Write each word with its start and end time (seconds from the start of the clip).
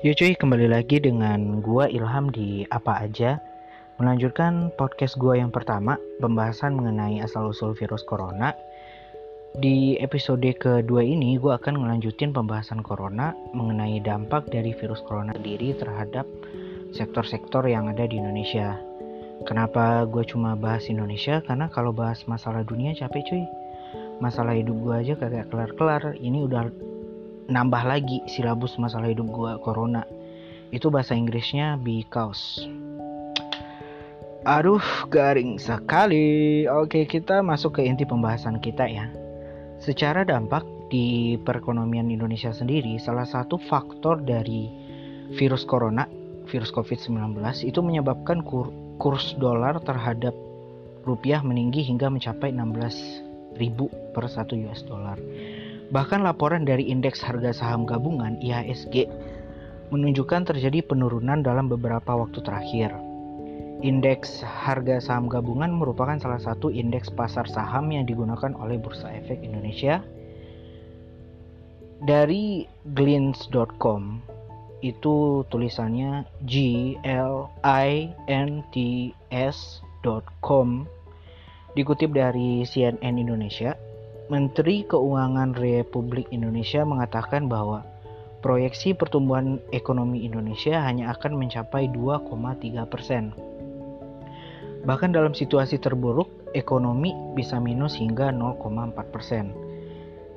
Yo 0.00 0.16
cuy, 0.16 0.32
kembali 0.32 0.72
lagi 0.72 0.96
dengan 0.96 1.60
gua 1.60 1.84
Ilham 1.84 2.32
di 2.32 2.64
Apa 2.72 3.04
Aja. 3.04 3.36
Melanjutkan 4.00 4.72
podcast 4.80 5.20
gua 5.20 5.36
yang 5.36 5.52
pertama 5.52 6.00
Pembahasan 6.24 6.72
mengenai 6.72 7.20
asal-usul 7.20 7.76
virus 7.76 8.00
corona. 8.08 8.56
Di 9.60 10.00
episode 10.00 10.56
kedua 10.56 11.04
ini 11.04 11.36
gua 11.36 11.60
akan 11.60 11.84
melanjutin 11.84 12.32
pembahasan 12.32 12.80
corona 12.80 13.36
Mengenai 13.52 14.00
dampak 14.00 14.48
dari 14.48 14.72
virus 14.72 15.04
corona 15.04 15.36
sendiri 15.36 15.76
terhadap 15.76 16.24
sektor-sektor 16.96 17.68
yang 17.68 17.92
ada 17.92 18.08
di 18.08 18.16
Indonesia. 18.16 18.80
Kenapa 19.44 20.08
gue 20.08 20.24
cuma 20.24 20.56
bahas 20.56 20.88
Indonesia? 20.88 21.44
Karena 21.44 21.68
kalau 21.68 21.92
bahas 21.92 22.24
masalah 22.24 22.64
dunia 22.64 22.96
capek 22.96 23.20
cuy. 23.28 23.44
Masalah 24.24 24.56
hidup 24.56 24.80
gue 24.80 24.94
aja 24.96 25.12
kagak 25.20 25.52
kelar-kelar. 25.52 26.16
Ini 26.16 26.48
udah 26.48 26.89
nambah 27.50 27.82
lagi 27.82 28.22
silabus 28.30 28.78
masalah 28.78 29.10
hidup 29.10 29.26
gua 29.28 29.58
corona. 29.58 30.06
Itu 30.70 30.88
bahasa 30.88 31.18
Inggrisnya 31.18 31.74
because. 31.82 32.62
Aduh 34.46 34.80
garing 35.10 35.58
sekali. 35.60 36.64
Oke 36.70 37.04
kita 37.04 37.42
masuk 37.42 37.82
ke 37.82 37.84
inti 37.84 38.06
pembahasan 38.06 38.62
kita 38.62 38.86
ya. 38.86 39.10
Secara 39.82 40.24
dampak 40.24 40.62
di 40.88 41.36
perekonomian 41.42 42.08
Indonesia 42.08 42.54
sendiri 42.54 42.96
salah 43.02 43.26
satu 43.26 43.58
faktor 43.58 44.22
dari 44.22 44.70
virus 45.38 45.62
corona 45.62 46.08
virus 46.50 46.74
COVID-19 46.74 47.38
itu 47.62 47.78
menyebabkan 47.78 48.42
kur 48.42 48.74
kurs 48.98 49.38
dolar 49.38 49.78
terhadap 49.86 50.34
rupiah 51.06 51.40
meninggi 51.40 51.86
hingga 51.86 52.10
mencapai 52.10 52.50
16.000 52.52 53.56
per 54.12 54.24
1 54.26 54.64
US 54.66 54.80
dollar 54.84 55.16
Bahkan 55.90 56.22
laporan 56.22 56.62
dari 56.62 56.86
Indeks 56.86 57.18
Harga 57.18 57.50
Saham 57.50 57.82
Gabungan 57.82 58.38
IHSG 58.38 59.10
menunjukkan 59.90 60.46
terjadi 60.46 60.86
penurunan 60.86 61.42
dalam 61.42 61.66
beberapa 61.66 62.14
waktu 62.14 62.38
terakhir. 62.46 62.94
Indeks 63.82 64.46
Harga 64.46 65.02
Saham 65.02 65.26
Gabungan 65.26 65.74
merupakan 65.74 66.14
salah 66.22 66.38
satu 66.38 66.70
indeks 66.70 67.10
pasar 67.10 67.50
saham 67.50 67.90
yang 67.90 68.06
digunakan 68.06 68.54
oleh 68.54 68.78
Bursa 68.78 69.10
Efek 69.10 69.42
Indonesia. 69.42 69.98
Dari 72.00 72.70
glints.com 72.86 74.22
itu 74.86 75.42
tulisannya 75.50 76.22
G 76.46 76.54
L 77.02 77.50
I 77.66 78.14
N 78.30 78.62
T 78.70 79.10
S.com 79.28 80.86
dikutip 81.74 82.14
dari 82.14 82.62
CNN 82.62 83.18
Indonesia 83.18 83.74
Menteri 84.30 84.86
Keuangan 84.86 85.58
Republik 85.58 86.30
Indonesia 86.30 86.86
mengatakan 86.86 87.50
bahwa 87.50 87.82
proyeksi 88.46 88.94
pertumbuhan 88.94 89.58
ekonomi 89.74 90.22
Indonesia 90.22 90.86
hanya 90.86 91.10
akan 91.10 91.34
mencapai 91.34 91.90
2,3 91.90 92.30
persen. 92.86 93.34
Bahkan 94.86 95.10
dalam 95.18 95.34
situasi 95.34 95.82
terburuk, 95.82 96.30
ekonomi 96.54 97.10
bisa 97.34 97.58
minus 97.58 97.98
hingga 97.98 98.30
0,4 98.30 98.94
persen. 99.10 99.50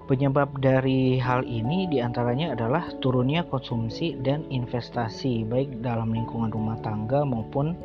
Penyebab 0.09 0.57
dari 0.57 1.21
hal 1.21 1.45
ini 1.45 1.85
di 1.85 2.01
antaranya 2.01 2.57
adalah 2.57 2.89
turunnya 2.97 3.45
konsumsi 3.45 4.17
dan 4.25 4.41
investasi 4.49 5.45
baik 5.45 5.85
dalam 5.85 6.09
lingkungan 6.09 6.49
rumah 6.49 6.81
tangga 6.81 7.21
maupun 7.21 7.77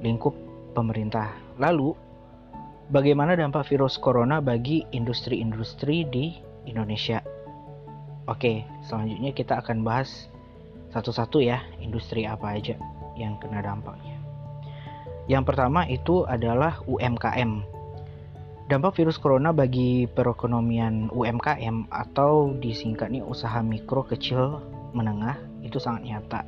lingkup 0.00 0.32
pemerintah. 0.72 1.28
Lalu, 1.60 2.05
Bagaimana 2.86 3.34
dampak 3.34 3.66
virus 3.66 3.98
corona 3.98 4.38
bagi 4.38 4.86
industri-industri 4.94 6.06
di 6.06 6.38
Indonesia? 6.70 7.18
Oke, 8.30 8.62
selanjutnya 8.86 9.34
kita 9.34 9.58
akan 9.58 9.82
bahas 9.82 10.30
satu-satu 10.94 11.42
ya, 11.42 11.66
industri 11.82 12.30
apa 12.30 12.54
aja 12.54 12.78
yang 13.18 13.42
kena 13.42 13.58
dampaknya. 13.58 14.14
Yang 15.26 15.50
pertama 15.50 15.82
itu 15.90 16.22
adalah 16.30 16.78
UMKM. 16.86 17.66
Dampak 18.70 18.94
virus 18.94 19.18
corona 19.18 19.50
bagi 19.50 20.06
perekonomian 20.06 21.10
UMKM 21.10 21.90
atau 21.90 22.54
disingkatnya 22.54 23.26
usaha 23.26 23.66
mikro 23.66 24.06
kecil 24.06 24.62
menengah 24.94 25.42
itu 25.66 25.82
sangat 25.82 26.06
nyata. 26.06 26.46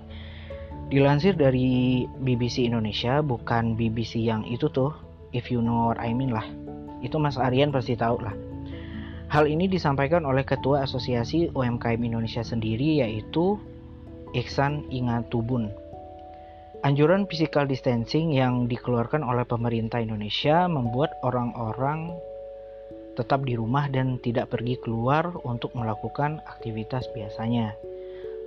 Dilansir 0.87 1.35
dari 1.35 2.07
BBC 2.23 2.63
Indonesia, 2.63 3.27
bukan 3.27 3.75
BBC 3.75 4.23
yang 4.23 4.47
itu 4.47 4.71
tuh, 4.71 5.08
if 5.33 5.53
you 5.53 5.61
know 5.61 5.91
what 5.93 6.01
I 6.01 6.15
mean 6.17 6.33
lah. 6.33 6.45
Itu 7.05 7.21
Mas 7.23 7.39
Aryan 7.39 7.71
pasti 7.71 7.95
tahu 7.95 8.19
lah. 8.23 8.35
Hal 9.29 9.45
ini 9.45 9.69
disampaikan 9.69 10.25
oleh 10.25 10.41
Ketua 10.41 10.89
Asosiasi 10.89 11.53
UMKM 11.53 12.01
Indonesia 12.01 12.41
sendiri 12.41 13.05
yaitu 13.05 13.61
Iksan 14.33 14.89
Ingatubun. 14.89 15.69
Anjuran 16.81 17.27
physical 17.29 17.67
distancing 17.67 18.33
yang 18.33 18.71
dikeluarkan 18.71 19.27
oleh 19.27 19.45
pemerintah 19.45 19.99
Indonesia 19.99 20.65
membuat 20.71 21.11
orang-orang 21.27 22.15
tetap 23.19 23.43
di 23.43 23.59
rumah 23.59 23.91
dan 23.91 24.23
tidak 24.23 24.55
pergi 24.55 24.79
keluar 24.79 25.35
untuk 25.43 25.75
melakukan 25.75 26.39
aktivitas 26.47 27.11
biasanya. 27.11 27.75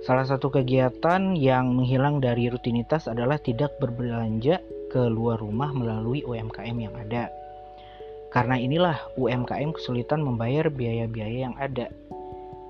Salah 0.02 0.26
satu 0.26 0.50
kegiatan 0.50 1.38
yang 1.38 1.78
menghilang 1.78 2.18
dari 2.18 2.50
rutinitas 2.50 3.06
adalah 3.06 3.38
tidak 3.38 3.78
berbelanja 3.78 4.58
keluar 4.92 5.40
rumah 5.40 5.72
melalui 5.72 6.20
UMKM 6.20 6.76
yang 6.76 6.92
ada. 6.92 7.32
Karena 8.28 8.60
inilah 8.60 9.16
UMKM 9.16 9.72
kesulitan 9.72 10.20
membayar 10.20 10.68
biaya-biaya 10.68 11.48
yang 11.48 11.56
ada. 11.56 11.88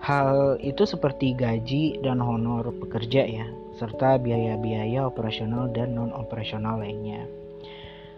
Hal 0.03 0.59
itu 0.59 0.83
seperti 0.83 1.35
gaji 1.35 2.03
dan 2.03 2.19
honor 2.19 2.75
pekerja 2.75 3.23
ya, 3.23 3.47
serta 3.79 4.19
biaya-biaya 4.19 5.07
operasional 5.07 5.71
dan 5.71 5.95
non-operasional 5.95 6.83
lainnya. 6.83 7.27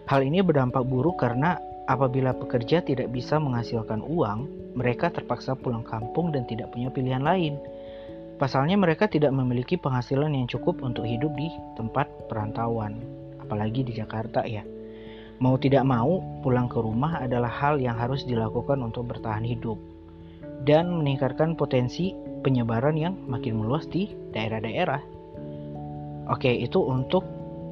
Hal 0.09 0.25
ini 0.25 0.41
berdampak 0.41 0.85
buruk 0.89 1.21
karena 1.21 1.61
apabila 1.85 2.33
pekerja 2.33 2.81
tidak 2.81 3.13
bisa 3.13 3.37
menghasilkan 3.37 4.01
uang, 4.01 4.73
mereka 4.73 5.13
terpaksa 5.13 5.53
pulang 5.57 5.85
kampung 5.85 6.33
dan 6.33 6.49
tidak 6.49 6.73
punya 6.73 6.89
pilihan 6.89 7.21
lain. 7.21 7.61
Pasalnya 8.41 8.81
mereka 8.81 9.05
tidak 9.05 9.37
memiliki 9.37 9.77
penghasilan 9.77 10.33
yang 10.33 10.49
cukup 10.49 10.81
untuk 10.81 11.05
hidup 11.05 11.37
di 11.37 11.53
tempat 11.77 12.09
perantauan 12.33 13.14
apalagi 13.45 13.85
di 13.85 13.93
Jakarta 13.93 14.41
ya. 14.49 14.65
Mau 15.45 15.61
tidak 15.61 15.85
mau, 15.85 16.25
pulang 16.41 16.73
ke 16.73 16.81
rumah 16.81 17.21
adalah 17.21 17.53
hal 17.53 17.77
yang 17.77 18.01
harus 18.01 18.25
dilakukan 18.25 18.81
untuk 18.81 19.13
bertahan 19.13 19.45
hidup 19.45 19.77
dan 20.65 20.89
meningkatkan 21.05 21.53
potensi 21.53 22.17
penyebaran 22.41 22.97
yang 22.97 23.15
makin 23.29 23.61
meluas 23.61 23.85
di 23.91 24.09
daerah-daerah. 24.33 25.03
Oke, 26.33 26.49
itu 26.49 26.81
untuk 26.81 27.25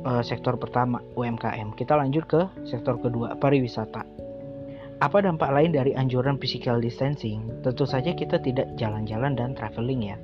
uh, 0.04 0.20
sektor 0.20 0.60
pertama 0.60 1.00
UMKM. 1.16 1.72
Kita 1.72 1.96
lanjut 1.96 2.24
ke 2.28 2.40
sektor 2.68 3.00
kedua, 3.00 3.38
pariwisata. 3.40 4.04
Apa 5.02 5.18
dampak 5.18 5.50
lain 5.50 5.74
dari 5.74 5.96
anjuran 5.98 6.38
physical 6.38 6.78
distancing? 6.78 7.48
Tentu 7.66 7.88
saja 7.88 8.14
kita 8.14 8.38
tidak 8.38 8.70
jalan-jalan 8.78 9.34
dan 9.34 9.50
traveling 9.56 10.14
ya. 10.14 10.16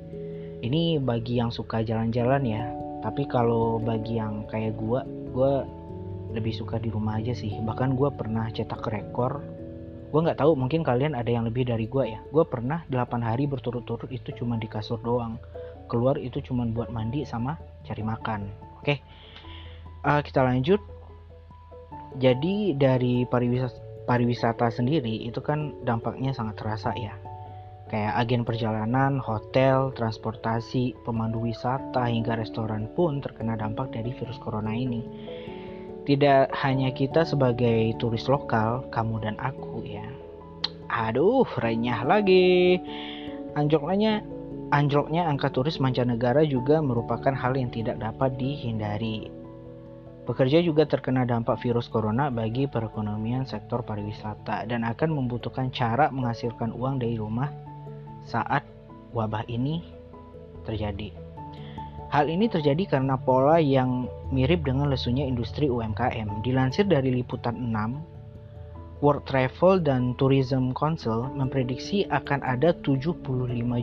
Ini 0.59 1.03
bagi 1.03 1.39
yang 1.39 1.51
suka 1.51 1.83
jalan-jalan 1.83 2.43
ya. 2.47 2.63
Tapi 2.99 3.27
kalau 3.27 3.79
bagi 3.79 4.19
yang 4.19 4.47
kayak 4.47 4.75
gua, 4.79 5.03
gue 5.29 5.53
lebih 6.33 6.53
suka 6.53 6.77
di 6.77 6.93
rumah 6.93 7.17
aja 7.17 7.33
sih. 7.33 7.53
Bahkan 7.61 7.97
gue 7.97 8.09
pernah 8.13 8.49
cetak 8.49 8.85
rekor. 8.85 9.41
Gue 10.09 10.19
nggak 10.25 10.41
tahu 10.41 10.57
mungkin 10.57 10.81
kalian 10.81 11.13
ada 11.13 11.29
yang 11.29 11.45
lebih 11.45 11.69
dari 11.69 11.85
gue 11.85 12.05
ya. 12.05 12.19
Gue 12.33 12.45
pernah 12.45 12.81
8 12.89 13.21
hari 13.21 13.45
berturut-turut 13.45 14.09
itu 14.09 14.33
cuma 14.37 14.57
di 14.57 14.65
kasur 14.65 14.97
doang. 15.01 15.37
Keluar 15.89 16.17
itu 16.21 16.41
cuma 16.41 16.65
buat 16.69 16.89
mandi 16.93 17.25
sama 17.25 17.57
cari 17.85 18.01
makan. 18.01 18.49
Oke 18.81 19.01
uh, 20.05 20.21
kita 20.23 20.43
lanjut. 20.43 20.81
Jadi 22.17 22.73
dari 22.73 23.23
pariwisata 23.29 23.87
pariwisata 24.09 24.73
sendiri 24.73 25.21
itu 25.21 25.37
kan 25.37 25.77
dampaknya 25.85 26.33
sangat 26.33 26.57
terasa 26.57 26.89
ya 26.97 27.13
kayak 27.89 28.15
agen 28.15 28.45
perjalanan, 28.45 29.17
hotel, 29.17 29.89
transportasi, 29.97 30.93
pemandu 31.03 31.43
wisata, 31.43 32.05
hingga 32.05 32.37
restoran 32.37 32.87
pun 32.93 33.19
terkena 33.19 33.57
dampak 33.57 33.89
dari 33.91 34.13
virus 34.13 34.37
corona 34.39 34.71
ini. 34.71 35.01
Tidak 36.05 36.53
hanya 36.65 36.89
kita 36.93 37.25
sebagai 37.25 37.97
turis 37.97 38.29
lokal, 38.29 38.85
kamu 38.93 39.25
dan 39.25 39.35
aku 39.41 39.81
ya. 39.83 40.05
Aduh, 40.89 41.45
renyah 41.57 42.01
lagi. 42.05 42.81
Anjloknya 43.53 44.25
anjloknya 44.69 45.25
angka 45.25 45.49
turis 45.49 45.81
mancanegara 45.81 46.45
juga 46.45 46.81
merupakan 46.81 47.33
hal 47.33 47.57
yang 47.57 47.69
tidak 47.73 48.01
dapat 48.01 48.37
dihindari. 48.37 49.29
Pekerja 50.29 50.61
juga 50.61 50.85
terkena 50.85 51.25
dampak 51.25 51.57
virus 51.65 51.89
corona 51.89 52.29
bagi 52.29 52.69
perekonomian 52.69 53.49
sektor 53.49 53.81
pariwisata 53.81 54.69
dan 54.69 54.85
akan 54.85 55.09
membutuhkan 55.09 55.73
cara 55.73 56.13
menghasilkan 56.13 56.69
uang 56.69 57.01
dari 57.01 57.17
rumah 57.17 57.68
saat 58.29 58.61
wabah 59.17 59.41
ini 59.49 59.81
terjadi. 60.69 61.09
Hal 62.09 62.25
ini 62.29 62.49
terjadi 62.49 62.97
karena 62.97 63.17
pola 63.17 63.61
yang 63.61 64.09
mirip 64.33 64.65
dengan 64.65 64.89
lesunya 64.89 65.25
industri 65.25 65.69
UMKM. 65.69 66.41
Dilansir 66.41 66.89
dari 66.89 67.13
liputan 67.13 67.69
6, 67.69 69.01
World 69.05 69.29
Travel 69.29 69.85
dan 69.85 70.17
Tourism 70.17 70.73
Council 70.73 71.29
memprediksi 71.37 72.09
akan 72.09 72.41
ada 72.41 72.73
75 72.81 73.21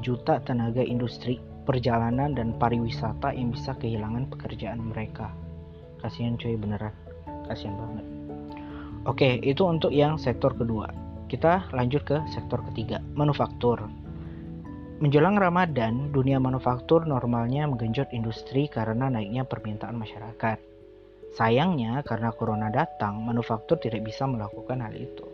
juta 0.02 0.42
tenaga 0.42 0.82
industri 0.82 1.38
perjalanan 1.64 2.34
dan 2.34 2.54
pariwisata 2.58 3.34
yang 3.34 3.54
bisa 3.54 3.74
kehilangan 3.78 4.30
pekerjaan 4.30 4.92
mereka. 4.92 5.34
Kasihan 6.04 6.38
cuy 6.38 6.54
beneran, 6.58 6.94
kasihan 7.50 7.74
banget. 7.78 8.06
Oke, 9.06 9.38
itu 9.42 9.62
untuk 9.66 9.94
yang 9.94 10.18
sektor 10.18 10.50
kedua. 10.54 10.90
Kita 11.30 11.70
lanjut 11.74 12.02
ke 12.06 12.18
sektor 12.30 12.62
ketiga, 12.70 13.02
manufaktur. 13.14 13.86
Menjelang 14.96 15.36
Ramadan, 15.36 16.08
dunia 16.08 16.40
manufaktur 16.40 17.04
normalnya 17.04 17.68
menggenjot 17.68 18.16
industri 18.16 18.64
karena 18.64 19.12
naiknya 19.12 19.44
permintaan 19.44 19.92
masyarakat. 19.92 20.56
Sayangnya, 21.36 22.00
karena 22.00 22.32
corona 22.32 22.72
datang, 22.72 23.20
manufaktur 23.20 23.76
tidak 23.76 24.08
bisa 24.08 24.24
melakukan 24.24 24.80
hal 24.80 24.96
itu. 24.96 25.28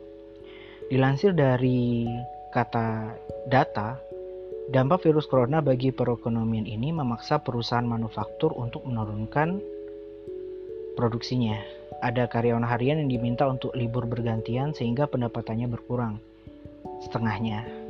Dilansir 0.91 1.31
dari 1.31 2.11
kata 2.51 3.15
data, 3.47 4.03
dampak 4.75 5.07
virus 5.07 5.31
corona 5.31 5.63
bagi 5.63 5.95
perekonomian 5.95 6.67
ini 6.67 6.91
memaksa 6.91 7.39
perusahaan 7.39 7.87
manufaktur 7.87 8.51
untuk 8.59 8.83
menurunkan 8.83 9.63
produksinya. 10.99 11.55
Ada 12.03 12.27
karyawan 12.27 12.67
harian 12.67 12.99
yang 12.99 13.15
diminta 13.15 13.47
untuk 13.47 13.79
libur 13.79 14.11
bergantian 14.11 14.75
sehingga 14.75 15.07
pendapatannya 15.07 15.71
berkurang. 15.71 16.19
Setengahnya 16.99 17.82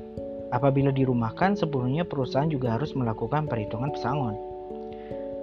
Apabila 0.53 0.93
dirumahkan, 0.93 1.57
sepenuhnya 1.57 2.05
perusahaan 2.05 2.47
juga 2.47 2.77
harus 2.77 2.93
melakukan 2.93 3.49
perhitungan 3.49 3.89
pesangon. 3.89 4.37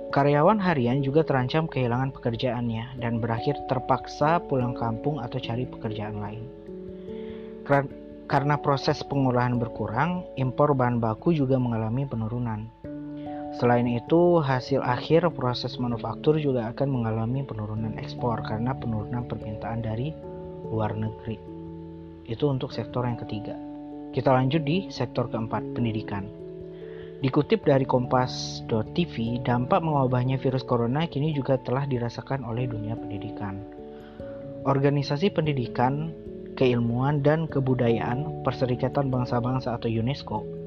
Karyawan 0.10 0.62
harian 0.62 1.06
juga 1.06 1.22
terancam 1.22 1.70
kehilangan 1.70 2.14
pekerjaannya 2.14 3.02
dan 3.02 3.22
berakhir 3.22 3.58
terpaksa 3.70 4.42
pulang 4.42 4.78
kampung 4.78 5.22
atau 5.22 5.38
cari 5.42 5.66
pekerjaan 5.70 6.18
lain. 6.18 6.46
Karena 8.30 8.58
proses 8.62 9.02
pengolahan 9.06 9.58
berkurang, 9.58 10.26
impor 10.38 10.74
bahan 10.74 10.98
baku 10.98 11.34
juga 11.34 11.62
mengalami 11.62 12.10
penurunan. 12.10 12.70
Selain 13.58 13.86
itu, 13.86 14.42
hasil 14.42 14.82
akhir 14.82 15.30
proses 15.34 15.78
manufaktur 15.82 16.38
juga 16.38 16.70
akan 16.70 16.90
mengalami 16.90 17.42
penurunan 17.46 17.98
ekspor 17.98 18.46
karena 18.46 18.78
penurunan 18.78 19.26
permintaan 19.26 19.82
dari 19.82 20.14
luar 20.70 20.94
negeri. 20.94 21.38
Itu 22.30 22.50
untuk 22.50 22.74
sektor 22.74 23.06
yang 23.06 23.18
ketiga. 23.18 23.69
Kita 24.10 24.34
lanjut 24.34 24.66
di 24.66 24.90
sektor 24.90 25.30
keempat, 25.30 25.78
pendidikan. 25.78 26.26
Dikutip 27.20 27.68
dari 27.68 27.84
kompas.tv, 27.84 29.44
dampak 29.44 29.84
mewabahnya 29.84 30.40
virus 30.40 30.64
corona 30.64 31.04
kini 31.06 31.36
juga 31.36 31.60
telah 31.62 31.84
dirasakan 31.84 32.48
oleh 32.48 32.66
dunia 32.66 32.96
pendidikan. 32.96 33.60
Organisasi 34.64 35.30
pendidikan, 35.36 36.16
keilmuan, 36.56 37.20
dan 37.20 37.46
kebudayaan 37.46 38.44
Perserikatan 38.48 39.12
Bangsa-Bangsa 39.12 39.76
atau 39.76 39.92
UNESCO 39.92 40.60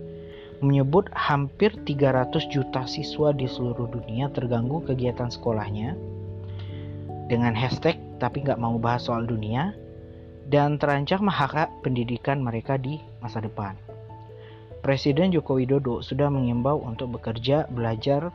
menyebut 0.63 1.11
hampir 1.11 1.75
300 1.75 2.47
juta 2.47 2.87
siswa 2.87 3.35
di 3.35 3.51
seluruh 3.51 3.91
dunia 3.91 4.31
terganggu 4.31 4.79
kegiatan 4.87 5.27
sekolahnya 5.27 5.99
dengan 7.27 7.51
hashtag 7.51 7.99
tapi 8.23 8.47
nggak 8.47 8.63
mau 8.63 8.79
bahas 8.79 9.11
soal 9.11 9.27
dunia 9.27 9.75
dan 10.53 10.77
terancam 10.77 11.33
hak 11.33 11.81
pendidikan 11.81 12.45
mereka 12.45 12.77
di 12.77 13.01
masa 13.25 13.41
depan. 13.41 13.73
Presiden 14.85 15.33
Joko 15.33 15.57
Widodo 15.57 16.05
sudah 16.05 16.29
mengimbau 16.29 16.77
untuk 16.85 17.17
bekerja, 17.17 17.65
belajar, 17.73 18.29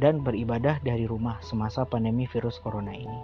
dan 0.00 0.24
beribadah 0.26 0.82
dari 0.82 1.06
rumah 1.06 1.38
semasa 1.44 1.86
pandemi 1.86 2.26
virus 2.26 2.58
corona 2.58 2.90
ini. 2.90 3.20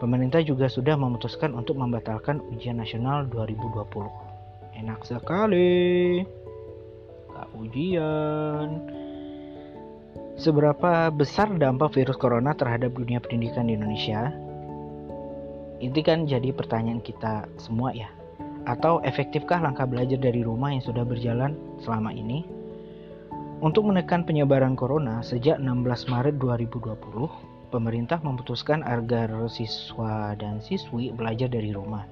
Pemerintah 0.00 0.40
juga 0.40 0.66
sudah 0.66 0.96
memutuskan 0.96 1.52
untuk 1.52 1.76
membatalkan 1.76 2.40
ujian 2.50 2.80
nasional 2.80 3.28
2020. 3.28 4.80
Enak 4.80 5.04
sekali. 5.04 6.24
Gak 7.36 7.48
ujian. 7.52 8.68
Seberapa 10.40 11.12
besar 11.12 11.52
dampak 11.60 12.00
virus 12.00 12.16
corona 12.16 12.56
terhadap 12.56 12.96
dunia 12.96 13.20
pendidikan 13.20 13.68
di 13.68 13.76
Indonesia? 13.76 14.49
Ini 15.80 16.00
kan 16.04 16.28
jadi 16.28 16.52
pertanyaan 16.52 17.00
kita 17.00 17.48
semua 17.56 17.96
ya. 17.96 18.12
Atau 18.68 19.00
efektifkah 19.00 19.64
langkah 19.64 19.88
belajar 19.88 20.20
dari 20.20 20.44
rumah 20.44 20.76
yang 20.76 20.84
sudah 20.84 21.08
berjalan 21.08 21.56
selama 21.80 22.12
ini? 22.12 22.44
Untuk 23.64 23.88
menekan 23.88 24.28
penyebaran 24.28 24.76
corona 24.76 25.24
sejak 25.24 25.56
16 25.56 26.12
Maret 26.12 26.36
2020, 26.36 27.72
pemerintah 27.72 28.20
memutuskan 28.20 28.84
agar 28.84 29.32
siswa 29.48 30.36
dan 30.36 30.60
siswi 30.60 31.16
belajar 31.16 31.48
dari 31.48 31.72
rumah. 31.72 32.04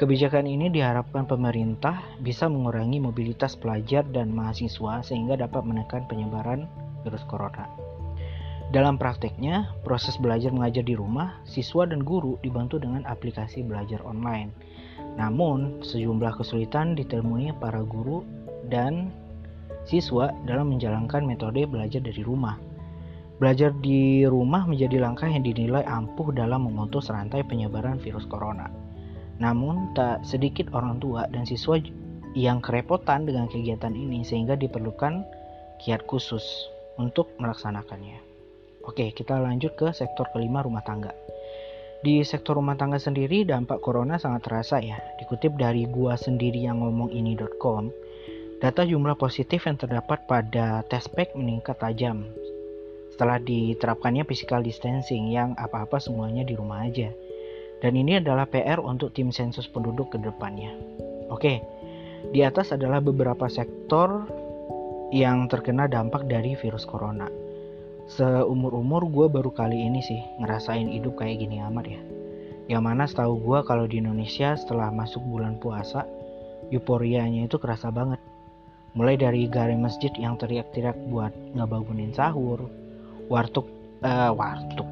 Kebijakan 0.00 0.48
ini 0.48 0.72
diharapkan 0.72 1.28
pemerintah 1.28 2.00
bisa 2.24 2.48
mengurangi 2.48 2.96
mobilitas 3.04 3.60
pelajar 3.60 4.08
dan 4.08 4.32
mahasiswa 4.32 5.04
sehingga 5.04 5.36
dapat 5.36 5.60
menekan 5.68 6.08
penyebaran 6.08 6.64
virus 7.04 7.20
corona. 7.28 7.89
Dalam 8.70 9.02
prakteknya, 9.02 9.74
proses 9.82 10.14
belajar 10.14 10.54
mengajar 10.54 10.86
di 10.86 10.94
rumah, 10.94 11.42
siswa 11.42 11.90
dan 11.90 12.06
guru 12.06 12.38
dibantu 12.38 12.78
dengan 12.78 13.02
aplikasi 13.02 13.66
belajar 13.66 13.98
online. 14.06 14.54
Namun, 15.18 15.82
sejumlah 15.82 16.38
kesulitan 16.38 16.94
ditemui 16.94 17.50
para 17.58 17.82
guru 17.82 18.22
dan 18.70 19.10
siswa 19.90 20.30
dalam 20.46 20.70
menjalankan 20.70 21.26
metode 21.26 21.66
belajar 21.66 21.98
dari 21.98 22.22
rumah. 22.22 22.62
Belajar 23.42 23.74
di 23.74 24.22
rumah 24.22 24.62
menjadi 24.70 25.02
langkah 25.02 25.26
yang 25.26 25.42
dinilai 25.42 25.82
ampuh 25.82 26.30
dalam 26.30 26.70
memutus 26.70 27.10
rantai 27.10 27.42
penyebaran 27.42 27.98
virus 27.98 28.22
corona. 28.30 28.70
Namun, 29.42 29.98
tak 29.98 30.22
sedikit 30.22 30.70
orang 30.78 31.02
tua 31.02 31.26
dan 31.26 31.42
siswa 31.42 31.74
yang 32.38 32.62
kerepotan 32.62 33.26
dengan 33.26 33.50
kegiatan 33.50 33.98
ini 33.98 34.22
sehingga 34.22 34.54
diperlukan 34.54 35.26
kiat 35.82 36.06
khusus 36.06 36.70
untuk 37.02 37.34
melaksanakannya. 37.42 38.29
Oke, 38.90 39.14
kita 39.14 39.38
lanjut 39.38 39.78
ke 39.78 39.94
sektor 39.94 40.26
kelima 40.34 40.66
rumah 40.66 40.82
tangga. 40.82 41.14
Di 42.02 42.26
sektor 42.26 42.58
rumah 42.58 42.74
tangga 42.74 42.98
sendiri 42.98 43.46
dampak 43.46 43.78
corona 43.78 44.18
sangat 44.18 44.50
terasa 44.50 44.82
ya. 44.82 44.98
Dikutip 45.22 45.54
dari 45.54 45.86
gua 45.86 46.18
sendiri 46.18 46.66
yang 46.66 46.82
ngomong 46.82 47.14
ini.com, 47.14 47.86
data 48.58 48.82
jumlah 48.82 49.14
positif 49.14 49.62
yang 49.70 49.78
terdapat 49.78 50.26
pada 50.26 50.82
tespek 50.90 51.38
meningkat 51.38 51.78
tajam 51.78 52.26
setelah 53.14 53.38
diterapkannya 53.38 54.26
physical 54.26 54.58
distancing 54.58 55.30
yang 55.30 55.54
apa-apa 55.54 56.02
semuanya 56.02 56.42
di 56.42 56.58
rumah 56.58 56.82
aja. 56.82 57.14
Dan 57.78 57.94
ini 57.94 58.18
adalah 58.18 58.50
PR 58.50 58.82
untuk 58.82 59.14
tim 59.14 59.30
sensus 59.30 59.70
penduduk 59.70 60.10
ke 60.10 60.18
depannya. 60.18 60.74
Oke, 61.30 61.62
di 62.34 62.42
atas 62.42 62.74
adalah 62.74 62.98
beberapa 62.98 63.46
sektor 63.46 64.26
yang 65.14 65.46
terkena 65.46 65.86
dampak 65.86 66.26
dari 66.26 66.58
virus 66.58 66.82
corona 66.82 67.49
seumur-umur 68.10 69.06
gue 69.06 69.26
baru 69.30 69.54
kali 69.54 69.86
ini 69.86 70.02
sih 70.02 70.18
ngerasain 70.42 70.90
hidup 70.90 71.22
kayak 71.22 71.46
gini 71.46 71.62
amat 71.62 71.86
ya. 71.86 72.00
Yang 72.66 72.82
mana 72.82 73.04
setahu 73.06 73.38
gue 73.38 73.58
kalau 73.62 73.86
di 73.86 74.02
Indonesia 74.02 74.58
setelah 74.58 74.90
masuk 74.90 75.22
bulan 75.22 75.62
puasa, 75.62 76.06
euforianya 76.74 77.46
itu 77.46 77.58
kerasa 77.62 77.94
banget. 77.94 78.18
Mulai 78.98 79.14
dari 79.14 79.46
garing 79.46 79.78
masjid 79.78 80.10
yang 80.18 80.34
teriak-teriak 80.34 80.98
buat 81.06 81.30
ngebangunin 81.54 82.10
sahur, 82.10 82.66
warteg, 83.30 83.66
uh, 84.02 84.34
warteg, 84.34 84.88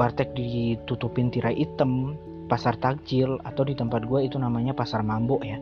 warteg 0.00 0.32
ditutupin 0.32 1.28
tirai 1.28 1.52
hitam, 1.52 2.16
pasar 2.48 2.80
takjil 2.80 3.36
atau 3.44 3.68
di 3.68 3.76
tempat 3.76 4.08
gue 4.08 4.24
itu 4.24 4.40
namanya 4.40 4.72
pasar 4.72 5.04
mambo 5.04 5.36
ya. 5.44 5.60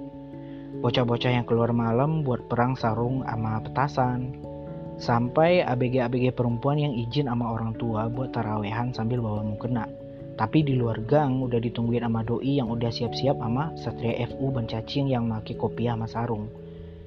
Bocah-bocah 0.82 1.34
yang 1.34 1.46
keluar 1.46 1.74
malam 1.74 2.22
buat 2.22 2.46
perang 2.46 2.78
sarung 2.78 3.26
sama 3.26 3.58
petasan, 3.62 4.51
Sampai 5.00 5.64
ABG-ABG 5.64 6.36
perempuan 6.36 6.76
yang 6.76 6.92
izin 6.92 7.30
sama 7.30 7.48
orang 7.48 7.72
tua 7.80 8.12
buat 8.12 8.34
tarawehan 8.36 8.92
sambil 8.92 9.24
bawa 9.24 9.40
mukena. 9.40 9.88
Tapi 10.36 10.64
di 10.64 10.76
luar 10.76 11.00
gang 11.04 11.40
udah 11.44 11.60
ditungguin 11.60 12.04
sama 12.04 12.24
doi 12.24 12.60
yang 12.60 12.68
udah 12.68 12.88
siap-siap 12.88 13.36
sama 13.40 13.72
Satria 13.76 14.24
FU 14.28 14.52
ban 14.52 14.68
cacing 14.68 15.08
yang 15.08 15.28
make 15.28 15.56
kopi 15.56 15.88
sama 15.88 16.04
sarung. 16.08 16.48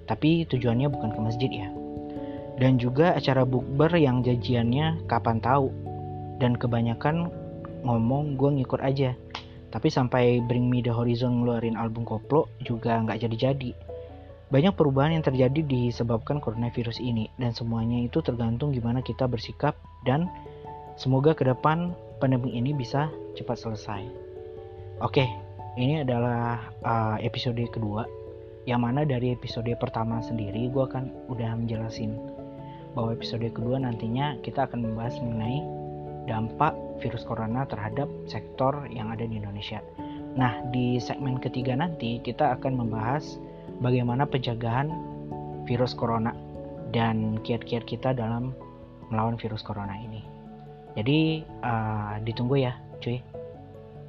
Tapi 0.05 0.45
tujuannya 0.49 0.87
bukan 0.89 1.09
ke 1.13 1.19
masjid 1.21 1.51
ya. 1.51 1.69
Dan 2.55 2.79
juga 2.79 3.17
acara 3.17 3.43
bukber 3.43 3.91
yang 3.97 4.21
jajiannya 4.21 5.05
kapan 5.09 5.41
tahu. 5.41 5.73
Dan 6.37 6.55
kebanyakan 6.55 7.29
ngomong 7.81 8.37
gue 8.37 8.61
ngikut 8.61 8.81
aja. 8.81 9.17
Tapi 9.73 9.87
sampai 9.91 10.39
Bring 10.45 10.71
Me 10.71 10.79
The 10.79 10.93
Horizon 10.93 11.41
ngeluarin 11.41 11.75
album 11.75 12.07
koplo 12.07 12.47
juga 12.63 13.01
nggak 13.03 13.27
jadi-jadi 13.27 13.94
banyak 14.53 14.77
perubahan 14.77 15.17
yang 15.17 15.25
terjadi 15.25 15.65
disebabkan 15.65 16.37
coronavirus 16.37 17.01
ini 17.01 17.33
dan 17.41 17.51
semuanya 17.51 17.97
itu 18.05 18.21
tergantung 18.21 18.69
gimana 18.69 19.01
kita 19.01 19.25
bersikap 19.25 19.73
dan 20.05 20.29
semoga 21.01 21.33
ke 21.33 21.41
depan 21.41 21.97
pandemi 22.21 22.53
ini 22.53 22.71
bisa 22.71 23.09
cepat 23.33 23.57
selesai. 23.57 24.05
Oke, 25.01 25.25
ini 25.75 26.05
adalah 26.05 26.71
uh, 26.85 27.17
episode 27.19 27.59
kedua 27.73 28.05
yang 28.65 28.81
mana 28.81 29.05
dari 29.05 29.33
episode 29.33 29.69
pertama 29.77 30.21
sendiri 30.25 30.69
gue 30.73 30.83
akan 30.89 31.29
udah 31.29 31.53
menjelasin 31.53 32.17
bahwa 32.97 33.13
episode 33.13 33.45
kedua 33.53 33.77
nantinya 33.77 34.39
kita 34.41 34.65
akan 34.65 34.89
membahas 34.89 35.19
mengenai 35.21 35.59
dampak 36.25 36.73
virus 37.03 37.21
corona 37.27 37.67
terhadap 37.69 38.09
sektor 38.25 38.89
yang 38.89 39.13
ada 39.13 39.25
di 39.25 39.37
Indonesia. 39.37 39.83
Nah, 40.35 40.65
di 40.73 40.97
segmen 40.97 41.37
ketiga 41.37 41.77
nanti 41.77 42.17
kita 42.23 42.57
akan 42.57 42.81
membahas 42.81 43.37
bagaimana 43.79 44.27
pencegahan 44.27 44.91
virus 45.65 45.97
corona 45.97 46.31
dan 46.93 47.41
kiat-kiat 47.41 47.83
kita 47.83 48.13
dalam 48.15 48.53
melawan 49.09 49.35
virus 49.35 49.65
corona 49.65 49.95
ini. 49.97 50.23
Jadi 50.95 51.43
uh, 51.63 52.21
ditunggu 52.23 52.55
ya, 52.63 52.73
cuy. 53.03 53.19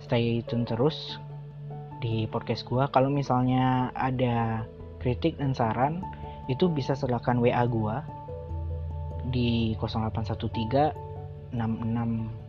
Stay 0.05 0.45
tune 0.47 0.69
terus 0.69 1.19
di 1.99 2.29
podcast 2.31 2.63
gua. 2.69 2.87
Kalau 2.93 3.09
misalnya 3.11 3.91
ada 3.97 4.63
kritik 5.03 5.41
dan 5.41 5.57
saran, 5.57 6.05
itu 6.47 6.69
bisa 6.71 6.95
silakan 6.95 7.43
WA 7.43 7.65
gua 7.67 8.07
di 9.33 9.75
0813 9.83 10.95
66 11.57 12.47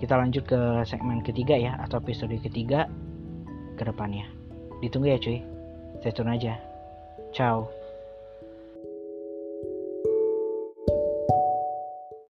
kita 0.00 0.16
lanjut 0.16 0.48
ke 0.48 0.60
segmen 0.88 1.20
ketiga 1.20 1.56
ya 1.56 1.76
atau 1.80 2.00
episode 2.00 2.32
ketiga 2.40 2.88
ke 3.76 3.82
depannya. 3.84 4.28
Ditunggu 4.84 5.12
ya 5.12 5.18
cuy. 5.20 5.40
Saya 6.00 6.12
tune 6.16 6.32
aja. 6.32 6.56
Ciao 7.36 7.79